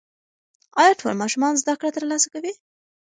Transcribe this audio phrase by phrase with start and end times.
[0.81, 2.53] ایا ټول ماشومان زده کړه ترلاسه کوي؟